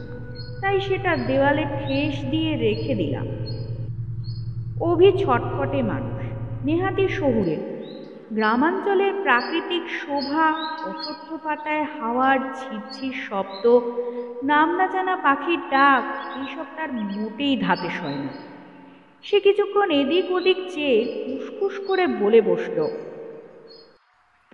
[0.62, 3.28] তাই সেটা দেওয়ালে ঠেস দিয়ে রেখে দিলাম।
[4.82, 6.22] অভি ছটপটে মানুষ,
[6.66, 7.58] নেহাতি শহুরে।
[8.32, 10.54] গ্রামাঞ্চলের প্রাকৃতিক শোভা,
[10.90, 13.80] অসত্য পাতায় হাওয়ার ঝিরঝির শব্দ,
[14.44, 16.04] নাম না জানা পাখির ডাক,
[16.38, 18.28] এইসব তার মোটেই ধাতে সয় না।
[19.24, 21.00] সে কিছুক্ষণ এদিক ওদিক চেয়ে
[21.40, 23.07] ফুসফুস করে বলে বসল।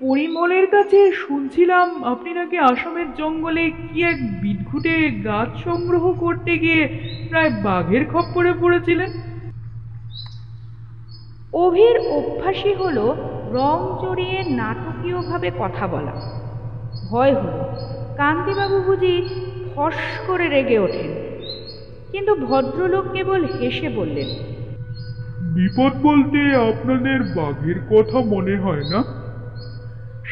[0.07, 7.51] পরিমলের কাছে শুনছিলাম আপনি নাকি আসামের জঙ্গলে কি এক বিদঘুটে গাছ সংগ্রহ করতে গিয়ে প্রায়
[7.63, 9.11] বাঘের খপ্পরে পড়েছিলেন?
[11.53, 13.15] অভির অভ্যাসই হলো
[13.51, 16.11] রং জড়িয়ে নাটকীয়ভাবে কথা বলা।
[17.09, 17.63] ভয় হলো।
[18.17, 19.29] কান্তিবাবু বুঝি
[19.75, 21.11] ফস করে রেগে ওঠেন।
[22.11, 24.27] কিন্তু ভদ্রলোক কেবল হেসে বললেন
[25.53, 29.22] বিপদ বলতে আপনাদের বাঘের কথা মনে হয় না?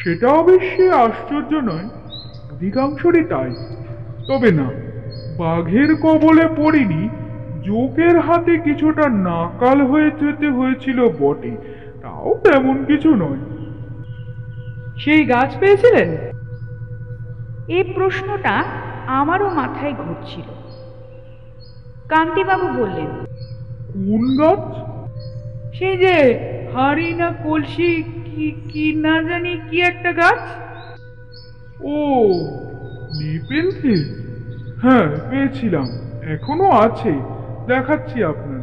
[0.04, 1.90] সেটা অবশ্যই আশ্চর্য নয়
[2.52, 3.52] অধিকাংশরই তাই।
[4.28, 4.70] তবে না
[5.38, 7.10] বাঘের কবলে পড়িনি
[7.64, 11.52] জোকের হাতে কিছুটা নাকাল হয়ে যেতে হয়েছিল বটে
[12.02, 13.42] তাও তেমন কিছু নয়।
[14.98, 16.10] সেই গাছ পেয়েছিলেন?
[17.68, 18.64] এই প্রশ্নটা
[19.08, 20.48] আমারও মাথায় ঘুরছিল।
[22.10, 23.26] কান্তিবাবু বললেন
[23.94, 24.92] কোন গাছ?
[25.76, 26.40] সেই যে
[26.74, 28.04] হাড়ি না কলসি
[28.36, 30.42] কি কি না জানি কি একটা গাছ?
[31.82, 31.98] ও
[33.20, 33.96] নেপেলথে
[34.82, 35.88] হ্যাঁ পেয়েছিলাম।
[36.22, 37.14] এখনও আছে।
[37.68, 38.62] দেখাচ্ছি আপনার।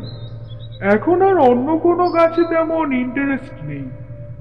[0.94, 3.85] এখন আর অন্য কোনো গাছে তেমন ইন্টারেস্ট নেই।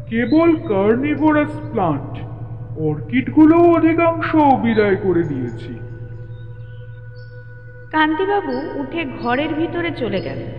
[0.10, 2.14] কেবল কার্নিভোরাস প্লান্ট
[2.80, 5.74] অর্কিডগুলো অধিকাংশ বিদায় করে দিয়েছি।
[7.92, 10.52] কান্তিবাবু উঠে ঘরের ভিতরে চলে গেলেন।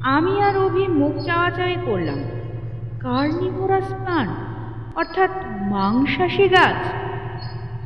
[0.00, 2.18] আমি আর অভি মুখ চাওয়াচাওয়ি করলাম।
[3.04, 4.34] কার্নিভোরাস প্লান্ট,
[4.96, 5.30] অর্থাৎ
[5.70, 6.80] মাংসাশী গাছ।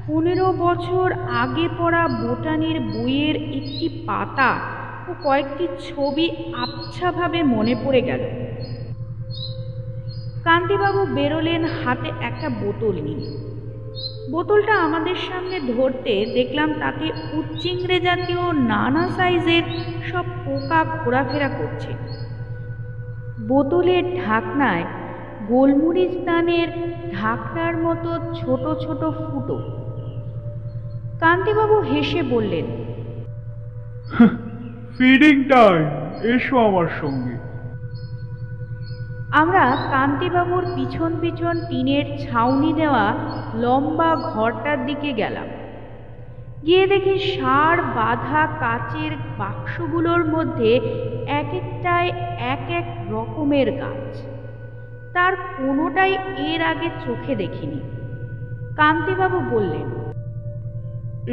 [0.07, 4.51] পনেরো বছর আগে পড়া বোটানির বইয়ের একটি পাতা
[5.09, 8.23] ও কয়েকটি ছবি আবছাভাবে মনে পড়ে গেল।
[10.45, 13.27] কান্তিবাবু বেরোলেন হাতে একটা বোতল নিয়ে।
[14.31, 19.65] বোতলটা আমাদের সামনে ধরতে দেখলাম তাতে উচ্চিংড়ে জাতীয় নানা সাইজের
[20.13, 21.93] সব পোকা ঘোরাফেরা করছে।
[23.49, 24.85] বোতলের ঢাকনায়
[25.49, 26.69] গোলমরিচ দানের
[27.17, 29.57] ঢাকনার মতো ছোট ছোট ফুটো।
[31.21, 32.67] কান্তিবাবু হেসে বললেন
[34.97, 35.85] ফিডিং টাইম
[36.35, 37.37] এসো আমার সঙ্গে।
[39.41, 43.07] আমরা কান্তিবাবুর পিছন পিছন টিনের ছাউনি দেওয়া
[43.63, 45.49] লম্বা ঘরটার দিকে গেলাম।
[46.67, 50.71] গিয়ে দেখি সার বাঁধা কাচের বাক্সগুলোর মধ্যে
[51.41, 52.11] এক একটায়
[52.55, 54.09] এক এক রকমের গাছ।
[55.13, 57.81] তার কোনোটাই এর আগে চোখে দেখিনি।
[58.77, 59.99] কান্তিবাবু বললেন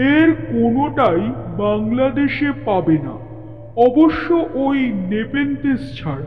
[0.01, 1.21] এর কোনোটাই
[1.57, 3.15] বাংলাদেশে পাবে না।
[3.77, 6.25] অবশ্য ওই নেপেন্তিস ছাড়া।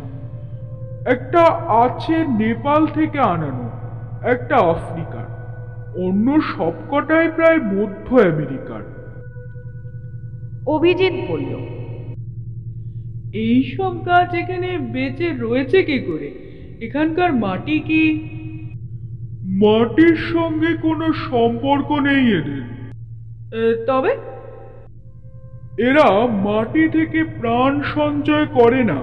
[1.10, 1.42] একটা
[1.84, 3.70] আছে নেপাল থেকে আনানো
[4.22, 5.26] একটা আফ্রিকার।
[6.06, 8.82] অন্য সবকটাই প্রায় মধ্য আমেরিকার।
[10.66, 11.52] অভিজিৎ বলল
[13.32, 16.47] এইসব গাছ এখানে বেঁচে রয়েছে কি করে?
[16.80, 18.04] এখানকার মাটি কি?
[19.62, 22.62] মাটির সঙ্গে কোনো সম্পর্ক নেই এদের।
[23.86, 24.12] তবে?
[25.78, 26.08] এরা
[26.44, 29.00] মাটি থেকে প্রাণ সঞ্চয় করে না।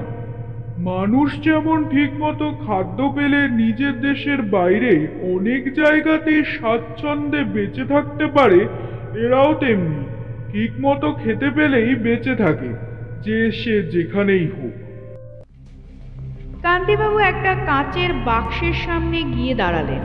[0.77, 8.59] মানুষ যেমন ঠিকমতো খাদ্য পেলে নিজের দেশের বাইরে অনেক জায়গাতে স্বাচ্ছন্দ্যে বেঁচে থাকতে পারে
[9.19, 10.01] এরাও তেমনি
[10.51, 12.71] ঠিকমতো খেতে পেলেই বেঁচে থাকে
[13.21, 14.84] যে সে যেখানেই হোক।
[16.65, 20.03] কান্তিবাবু একটা কাঁচের বাক্সের সামনে গিয়ে দাঁড়ালেন।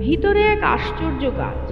[0.00, 1.62] ভিতরে এক আশ্চর্য গাছ।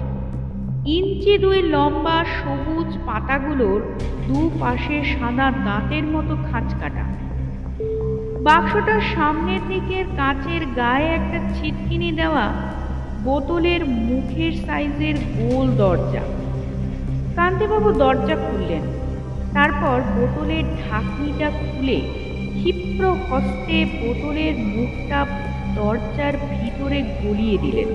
[0.87, 3.81] ইঞ্চি দুই লম্বা সবুজ পাতাগুলোর
[4.27, 7.05] দুপাশে সাদা দাঁতের মতো খাঁচ কাটা।
[8.43, 12.45] বাক্সটার সামনের দিকের কাঁচের গায়ে একটা ছিটকিনি দেওয়া
[13.23, 16.23] বোতলের মুখের সাইজের গোল দরজা।
[17.35, 18.83] কান্তিবাবু দরজা খুললেন।
[19.53, 22.26] তারপর বোতলের ঢাকনিটা খুলে
[22.67, 25.19] ক্ষিপ্র হস্তে বোতলের মুখটা
[25.75, 27.89] দরজার ভিতরে গলিয়ে দিলেন।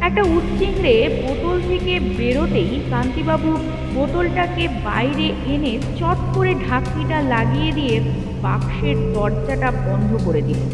[0.00, 3.50] একটা উচ্চিংড়ে বোতল থেকে বেরোতেই কান্তিবাবু
[3.94, 7.94] বোতলটাকে বাইরে এনে চট করে ঢাকনিটা লাগিয়ে দিয়ে
[8.42, 10.70] বাক্সের দরজাটা বন্ধ করে দিলেন।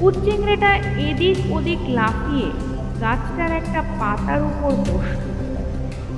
[0.00, 0.72] উচ্চিংড়েটা
[1.08, 2.48] এদিক ওদিক লাফিয়ে
[3.00, 5.20] গাছটার একটা পাতার উপর বসল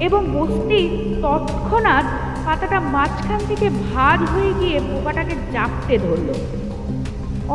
[0.00, 0.86] এবং বসতেই
[1.22, 2.06] তৎক্ষণাৎ
[2.50, 6.28] পাতাটা মাঝখান থেকে ভাঁজ হয়ে গিয়ে পোকাটাকে জাপটে ধরল।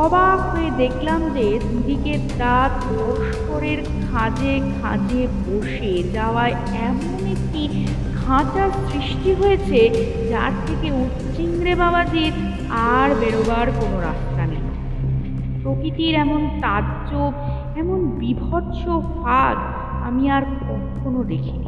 [0.03, 6.55] অবাক হয়ে দেখলাম যে দুদিকে দাঁত লস্করের খাঁজে খাঁজে বসে যাওয়ায়
[6.87, 7.63] এমন একটি
[8.19, 9.79] খাঁচার সৃষ্টি হয়েছে
[10.31, 12.33] যার থেকে উচ্চিংড়ে বাবাজির
[12.93, 14.65] আর বেরোবার কোনো রাস্তা নেই।
[15.61, 17.09] প্রকৃতির এমন তাজ্য
[17.81, 18.81] এমন বিভৎস
[19.15, 19.57] ফাঁদ
[20.07, 21.64] আমি আর কখনো দেখিনি।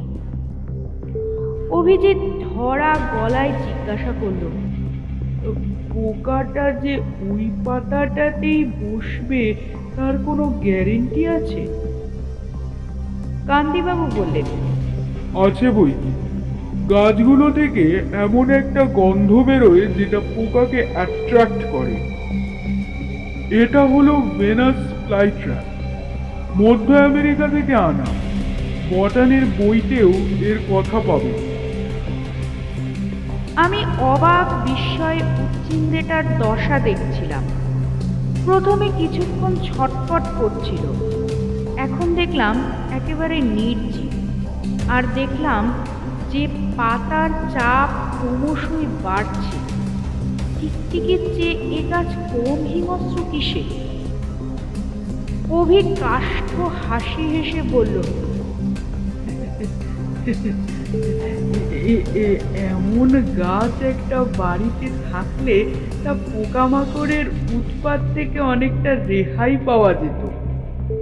[1.71, 4.49] অভিজিৎ ধরা গলায় জিজ্ঞাসা করল
[5.93, 6.99] পোকাটা যে
[7.31, 9.55] ওই পাতাটাতেই বসবে
[9.95, 11.67] তার কোনো গ্যারেন্টি আছে?
[13.47, 14.45] কান্তিবাবু বললেন
[15.45, 15.91] আছে বই।
[16.89, 21.95] গাছগুলো থেকে এমন একটা গন্ধ বেরোয় যেটা পোকাকে অ্যাট্রাক্ট করে।
[23.63, 24.75] এটা হলো ভেনাস
[25.05, 25.63] ফ্লাইট্রা
[26.55, 28.05] মধ্য আমেরিকা থেকে আনা।
[28.89, 30.09] বটানের বইতেও
[30.41, 31.56] এর কথা পাবে।
[34.01, 37.43] অবাক বিস্ময়ে উচ্চিন্দেটার দশা দেখছিলাম।
[38.45, 40.83] প্রথমে কিছুক্ষণ ছটফট করছিল।
[41.77, 42.55] এখন দেখলাম
[42.91, 44.11] একেবারে নির্জীব।
[44.89, 45.73] আর দেখলাম
[46.31, 49.57] যে পাতার চাপ ক্রমশই বাড়ছে।
[50.59, 53.63] টিকটিকির চেয়ে এ গাছ কম হিংস্র কিসে?
[55.49, 58.03] অভি কাষ্ঠ হাসি হেসে বলল
[62.71, 65.55] এমন গাছ একটা বাড়িতে থাকলে
[66.03, 70.21] তা পোকামাকড়ের উৎপাত থেকে অনেকটা রেহাই পাওয়া যেত।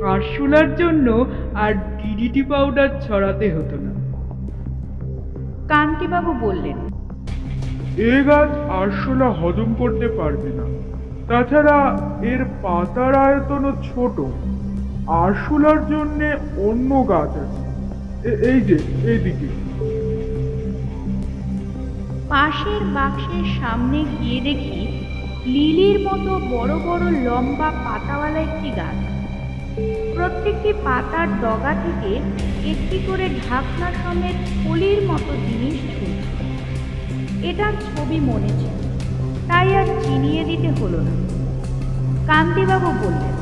[0.03, 1.07] আরশোলার জন্য
[1.53, 3.91] আর ডিডিটি পাউডার ছড়াতে হতো না।
[5.69, 6.77] কান্তিবাবু বললেন
[8.11, 10.65] এ গাছ আরশোলা হজম করতে পারবে না।
[11.27, 11.77] তাছাড়া
[12.31, 14.17] এর পাতার আয়তনও ছোট।
[15.23, 16.19] আরশোলার জন্য
[16.67, 17.63] অন্য গাছ আছে।
[18.51, 18.77] এই যে
[19.11, 19.47] এইদিকে।
[22.31, 24.79] পাশের বাক্সের সামনে গিয়ে দেখি
[25.53, 28.99] লিলির মতো বড় বড় লম্বা পাতাওয়ালা একটি গাছ।
[30.15, 32.11] প্রত্যেকটি পাতার ডগা থেকে
[32.71, 36.43] একটি করে ঢাকনা সমেত থলির মতো জিনিস ঝুলছে
[37.49, 38.75] এটার ছবি মনে ছিল,
[39.49, 41.13] তাই আর চিনিয়ে দিতে হলো না।
[42.29, 43.35] কান্তিবাবু বললেন,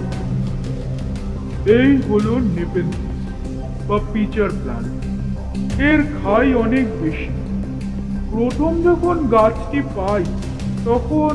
[1.78, 3.19] এই হলো নেপেন্সিস
[3.88, 4.91] বা পিচার প্ল্যান্ট
[5.89, 7.32] এর খাই অনেক বেশি।
[8.34, 10.24] প্রথম যখন গাছটি পাই
[10.86, 11.34] তখন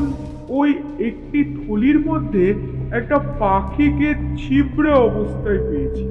[0.49, 2.45] ওই একটি থলির মধ্যে
[2.91, 6.03] একটা পাখিকে ছিবড়ে অবস্থায় পেয়েছি।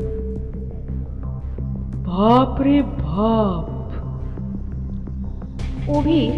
[2.06, 3.66] বাপ রে বাপ।
[5.96, 6.32] অভির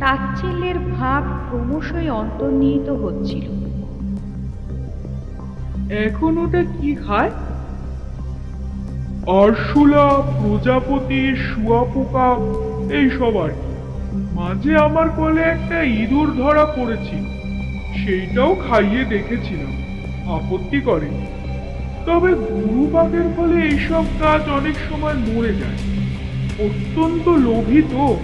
[0.00, 3.46] তাচ্ছিল্যের ভাব ক্রমশই অন্তর্নিহিত হচ্ছিল।
[6.06, 7.30] এখন ওটা কি খায়?
[9.42, 10.06] আরশোলা
[10.40, 12.28] প্রজাপতি শুয়াপোকা
[12.98, 13.67] এইসব আর কি।
[14.12, 17.24] মাঝে আমার কোলে একটা ইঁদুর ধরা পড়েছিল।
[17.98, 19.72] সেইটাও খাইয়ে দেখেছিলাম।
[20.36, 21.10] আপত্তি করে।
[22.06, 25.78] তবে গুরু পাকের ফলে এইসব গাছ অনেক সময় মরে যায়।
[26.66, 28.16] অত্যন্ত লোভী তো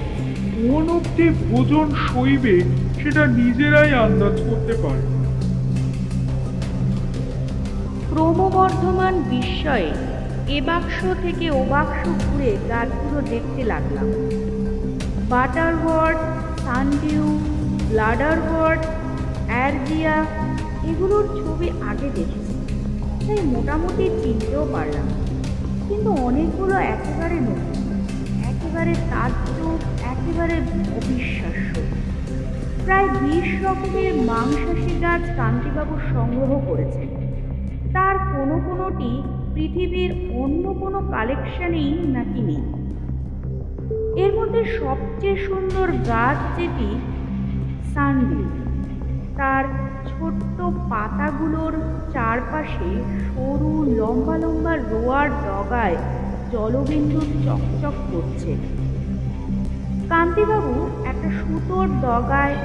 [0.54, 2.56] কোন অব্দি ভোজন সইবে
[3.02, 5.02] সেটা নিজেরাই আন্দাজ করতে পারে
[8.10, 9.92] ক্রমবর্ধমান বিস্ময়ে
[10.48, 14.08] এ বাক্স থেকে ও বাক্স ঘুরে গাছগুলো দেখতে লাগলাম।
[15.34, 16.18] বাটারওয়ার্ড,
[16.64, 17.38] সানডিউ,
[17.88, 18.82] ব্লাডারওয়ার্ড
[19.46, 20.24] অ্যারজিয়া
[20.84, 22.54] এগুলোর ছবি আগে দেখেছি।
[23.26, 25.06] তাই মোটামুটি চিনতেও পারলাম।
[25.88, 27.82] কিন্তু অনেকগুলো একেবারে নতুন,
[28.44, 30.56] একেবারে তাজ্জব, একেবারে
[30.96, 31.72] অবিশ্বাস্য।
[32.84, 37.08] প্রায় বিশ রকমের মাংসাশী গাছ কান্তিবাবু সংগ্রহ করেছেন।
[37.92, 39.22] তার কোনো কোনোটি
[39.54, 42.83] পৃথিবীর অন্য কোনো কালেকশানেই নাকি নেই।
[44.22, 46.90] এর মধ্যে সবচেয়ে সুন্দর গাছ যেটি
[47.92, 48.46] সানবিউ
[49.38, 49.64] তার
[50.10, 50.58] ছোট্ট
[50.90, 51.74] পাতাগুলোর
[52.14, 52.90] চারপাশে
[53.26, 55.96] সরু লম্বা লম্বা রোয়ার ডগায়
[56.52, 58.52] জলবিন্দু চকচক করছে।
[60.10, 60.74] কান্তিবাবু
[61.10, 62.56] একটা সুতোর ডগায়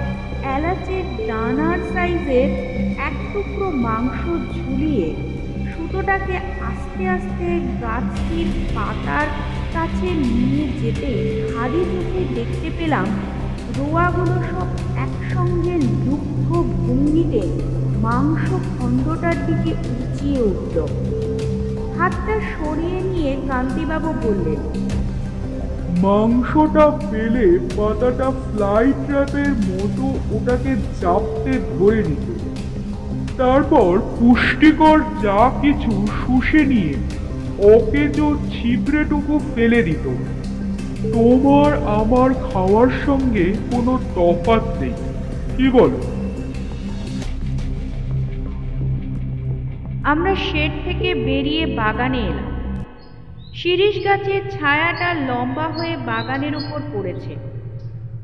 [0.55, 2.49] এলাচের ডানার সাইজের
[3.07, 4.21] এক টুকরো মাংস
[4.53, 5.07] ঝুলিয়ে
[5.71, 6.35] সুতোটাকে
[6.69, 7.47] আস্তে আস্তে
[7.81, 9.27] গাছটির পাতার
[9.75, 11.10] কাছে নিয়ে যেতে
[11.51, 13.08] খালি চোখে দেখতে পেলাম
[13.77, 14.67] রোয়াগুলো সব
[15.05, 16.47] একসঙ্গে দুঃখ
[16.84, 17.43] ভঙ্গিতে
[18.05, 20.77] মাংস খণ্ডটার দিকে উঁচিয়ে উঠল।
[21.98, 24.60] হাতটা সরিয়ে নিয়ে কান্তিবাবু বললেন,
[26.06, 30.71] মাংসটা পেলে পাতাটা ফ্লাই ট্র্যাপের মতো ওটাকে
[31.02, 32.27] চাপতে ধরে নিত।
[33.39, 36.93] তারপর পুষ্টিকর যা কিছু শুষে নিয়ে
[37.63, 40.10] অকেজো ছিবড়েটুকু ফেলে দিত।
[41.13, 44.93] তোমার আমার খাওয়ার সঙ্গে কোনো তফাৎ নেই।
[45.57, 46.01] কি বলো?
[50.03, 52.49] আমরা শেড থেকে বেরিয়ে বাগানে এলাম।
[53.53, 57.35] শিরিষ গাছের ছায়াটা লম্বা হয়ে বাগানের উপর পড়েছে।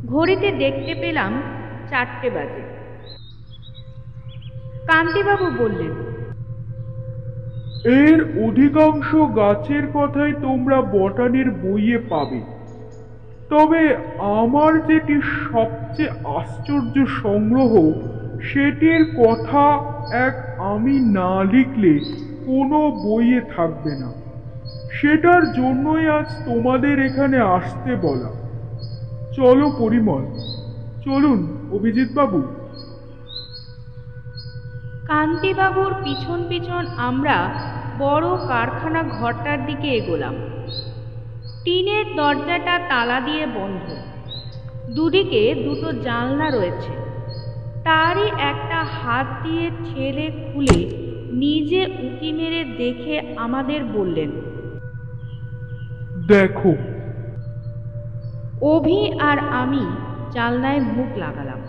[0.07, 1.41] ঘড়িতে দেখতে পেলাম
[1.89, 2.63] চারটে বাজে।
[4.87, 6.14] কান্তিবাবু বললেন
[7.85, 12.41] এর অধিকাংশ গাছের কথাই তোমরা বটানির বইয়ে পাবে।
[13.49, 15.21] তবে আমার যেটি
[15.51, 17.91] সবচেয়ে আশ্চর্য সংগ্রহ,
[18.41, 19.65] সেটির কথা
[20.11, 21.99] এক আমি না লিখলে
[22.45, 24.13] কোনো বইয়ে থাকবে না।
[24.91, 28.31] সেটার জন্যই আজ তোমাদের এখানে আসতে বলা।
[29.35, 30.23] চলো পরিমল,
[31.05, 32.43] চলুন অভিজিৎ বাবু
[35.05, 37.37] কান্তিবাবুর পিছন পিছন আমরা
[37.97, 40.35] বড় কারখানা ঘরটার দিকে এগোলাম।
[41.63, 43.85] টিনের দরজাটা তালা দিয়ে বন্ধ।
[44.95, 46.93] দুদিকে দুটো জানলা রয়েছে।
[47.83, 50.79] তারই একটা হাত দিয়ে ঠেলে খুলে
[51.31, 54.31] নিজে উঁকি মেরে দেখে আমাদের বললেন
[56.27, 56.71] দেখো।
[58.61, 59.85] অভি আর আমি
[60.31, 61.61] জানলায় মুখ লাগালাম।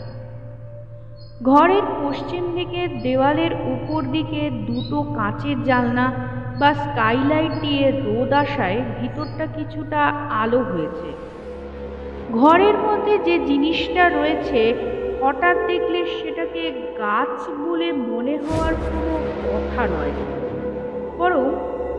[1.44, 6.06] ঘরের পশ্চিম দিকের দেওয়ালের উপর দিকে দুটো কাঁচের জানলা
[6.60, 10.00] বা স্কাইলাইট দিয়ে রোদ আসায় ভিতরটা কিছুটা
[10.42, 11.08] আলো হয়েছে।
[12.32, 14.74] ঘরের মধ্যে যে জিনিসটা রয়েছে,
[15.22, 16.62] হঠাৎ দেখলে সেটাকে
[16.98, 20.14] গাছ বলে মনে হওয়ার কোনো কথা নয়।
[21.18, 21.46] বরং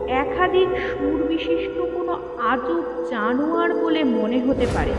[0.08, 2.12] একাধিক সুর বিশিষ্ট কোনো
[2.52, 4.94] আজব জানোয়ার বলে মনে হতে পারে।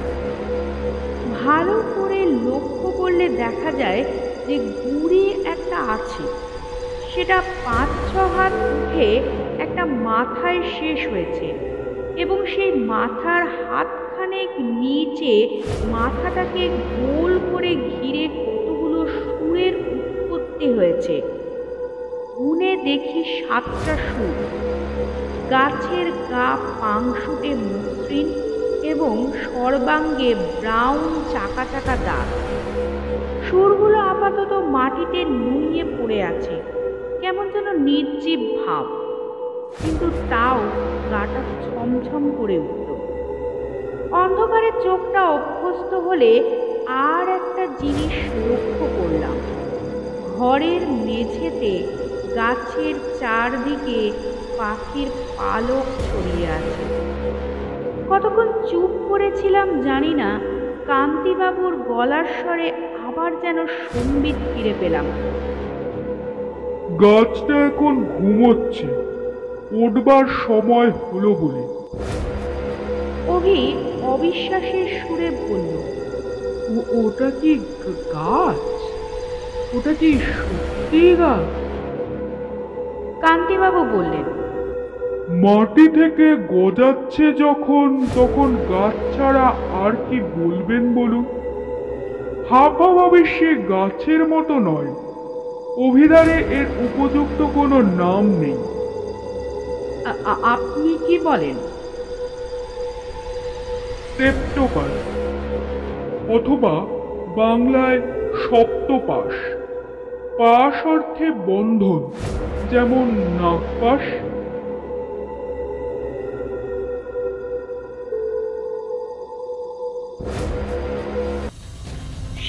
[1.44, 4.04] ভালো করে লক্ষ্য করলে দেখা যায়
[4.50, 6.24] যে গুড়ি একটা আছে,
[7.12, 9.08] সেটা পাঁচ ছ হাত উঠে
[9.60, 11.48] একটা মাথায় শেষ হয়েছে
[12.16, 14.50] এবং সেই মাথার হাতখানেক
[14.82, 15.34] নিচে
[15.92, 16.64] মাথাটাকে
[17.00, 21.16] গোল করে ঘিরে কতগুলো সুরের উৎপত্তি হয়েছে।
[22.38, 24.38] গুনে দেখি সাতটা সুর।
[25.50, 26.50] গাছের গা
[26.82, 28.28] পাংশুটে মসৃণ
[28.84, 32.28] এবং সর্বাঙ্গে ব্রাউন চাকা চাকা দাগ।
[33.50, 36.62] সুরগুলো আপাতত মাটিতে নুইয়ে পড়ে আছে।
[37.22, 38.86] কেমন যেন নির্জীব ভাব।
[39.82, 40.58] কিন্তু তাও
[41.12, 42.90] গাটা ছমছম করে উঠল।
[44.12, 46.44] অন্ধকারে চোখটা অভ্যস্ত হলে
[46.88, 48.16] আর একটা জিনিস
[48.50, 49.36] লক্ষ্য করলাম।
[50.38, 51.88] ঘরের মেঝেতে
[52.36, 54.12] গাছের চারদিকে
[54.58, 56.84] পাখির পালক ছড়িয়ে আছে।
[58.10, 60.40] কতক্ষণ চুপ করেছিলাম জানি না,
[60.88, 62.89] কান্তিবাবুর গলার স্বরে
[63.20, 63.60] আবার যেন
[63.94, 65.06] সম্বিত ফিরে পেলাম।
[67.04, 68.88] গাছটা এখন ঘুমোচ্ছে।
[69.84, 71.64] উঠবার সময় হলো বলে।
[73.36, 73.60] অভি
[74.14, 75.74] অবিশ্বাসের সুরে বলল
[77.02, 77.52] ওটা কি
[78.16, 78.62] গাছ?
[79.78, 81.50] ওটা কি সত্যি গাছ?
[83.24, 84.26] কান্তিবাবু বললেন
[85.44, 89.48] মাটি থেকে গজাচ্ছে যখন তখন গাছ ছাড়া
[89.84, 91.26] আর কি বলবেন বলুন?
[92.50, 94.94] হাফাভাবে সে গাছের মতো নয়।
[95.90, 98.58] অভিধানে এর উপযুক্ত কোনো নাম নেই।
[100.06, 101.56] আ- আ- আপনি কি বলেন?
[104.18, 104.92] সেপ্টোপাস
[106.30, 106.86] অথবা
[107.36, 108.02] বাংলায়
[108.50, 109.34] সপ্তপাশ।
[110.40, 112.12] পাশ অর্থে বন্ধন
[112.72, 113.08] যেমন
[113.42, 114.02] নাগপাশ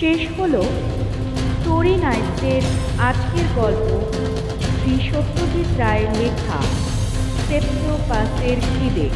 [0.01, 0.63] শেষ হলো
[1.53, 2.63] স্টোরি নাইটসের
[2.99, 3.89] আজকের গল্প
[4.77, 6.59] শ্রী সত্যজিৎ রায়ের লেখা
[7.49, 9.09] সেপ্টোপাসের খিদে।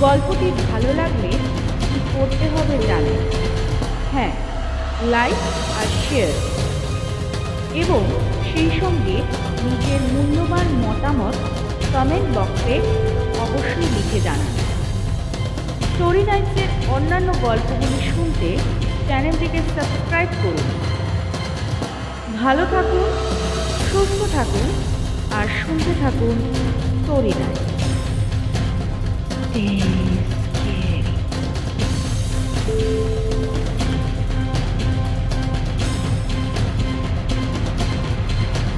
[0.00, 1.30] গল্পটি ভালো লাগলে
[1.90, 3.20] কি করতে হবে জানেন
[4.12, 4.32] হ্যাঁ
[5.10, 5.40] লাইক
[5.80, 6.32] আর শেয়ার
[7.74, 8.02] এবং
[8.50, 9.16] সেই সঙ্গে
[9.64, 11.36] নিজের মূল্যবান মতামত
[11.94, 12.76] কমেন্ট বক্সে
[13.44, 14.52] অবশ্যই লিখে জানান।
[15.90, 18.50] স্টোরি নাইটসের অন্যান্য গল্পগুলি শুনতে
[19.10, 20.68] চ্যানেলটিকে সাবস্ক্রাইব করুন
[22.40, 23.08] ভালো থাকুন
[23.86, 24.66] সুস্থ থাকুন
[25.38, 26.36] আর শুনতে থাকুন
[26.96, 27.70] স্টোরি নাইট
[32.64, 33.09] Stay.